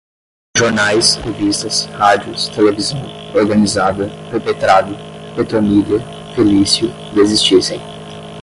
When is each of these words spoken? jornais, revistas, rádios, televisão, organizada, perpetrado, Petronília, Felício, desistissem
jornais, 0.57 1.13
revistas, 1.17 1.85
rádios, 1.95 2.47
televisão, 2.49 2.99
organizada, 3.35 4.09
perpetrado, 4.31 4.95
Petronília, 5.35 5.99
Felício, 6.33 6.87
desistissem 7.13 7.79